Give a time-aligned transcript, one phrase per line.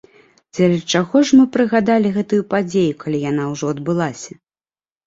[0.53, 4.33] Дзеля чаго ж мы прыгадалі гэтую падзею, калі яна ўжо адбылася?